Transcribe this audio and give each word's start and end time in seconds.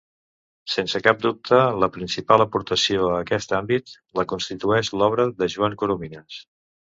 Sense 0.75 0.99
cap 1.07 1.19
dubte 1.25 1.59
la 1.81 1.89
principal 1.97 2.45
aportació 2.45 3.05
a 3.11 3.19
aquest 3.25 3.53
àmbit 3.59 3.93
la 4.21 4.27
constitueix 4.33 4.91
l'obra 5.03 5.27
de 5.43 5.53
Joan 5.57 5.77
Coromines. 5.83 6.41